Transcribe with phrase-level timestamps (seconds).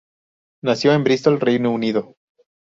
[0.63, 2.15] Nació en Bristol, Reino Unido.